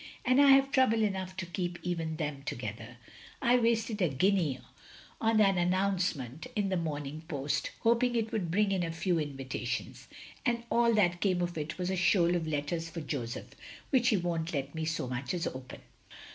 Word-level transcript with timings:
"And 0.25 0.41
I 0.41 0.47
have 0.53 0.71
trouble 0.71 1.03
enough 1.03 1.37
to 1.37 1.45
keep 1.45 1.77
even 1.83 2.15
them 2.15 2.41
together. 2.41 2.97
I 3.39 3.59
wasted 3.59 4.01
a 4.01 4.09
guinea 4.09 4.59
on 5.21 5.37
that 5.37 5.53
226 5.53 5.53
THE 5.53 5.59
LONELY 5.59 5.59
LADY 5.59 5.67
announcement 5.67 6.47
in 6.55 6.69
the 6.69 6.77
Morning 6.83 7.21
Post, 7.27 7.69
hoping 7.81 8.15
it 8.15 8.31
would 8.31 8.49
bring 8.49 8.71
in 8.71 8.81
a 8.81 8.91
few 8.91 9.19
invitations; 9.19 10.07
and 10.43 10.63
all 10.71 10.95
that 10.95 11.21
came 11.21 11.43
of 11.43 11.55
it 11.55 11.77
was 11.77 11.91
a 11.91 11.95
shoal 11.95 12.35
of 12.35 12.47
letters 12.47 12.89
for 12.89 13.01
Joseph, 13.01 13.51
which 13.91 14.07
he 14.07 14.17
won't 14.17 14.55
let 14.55 14.73
me 14.73 14.85
so 14.85 15.07
much 15.07 15.35
as 15.35 15.45
open. 15.45 15.81